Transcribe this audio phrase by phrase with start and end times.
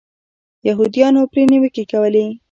[0.67, 2.25] یهودیانو پرې نیوکې کولې.